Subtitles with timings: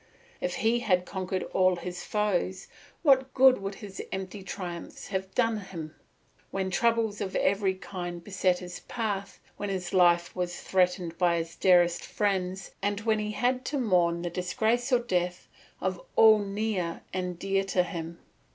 [0.39, 2.67] If he had conquered all his foes
[3.03, 5.93] what good would his empty triumphs have done him,
[6.49, 11.55] when troubles of every kind beset his path, when his life was threatened by his
[11.55, 15.47] dearest friends, and when he had to mourn the disgrace or death
[15.79, 18.17] of all near and dear to him?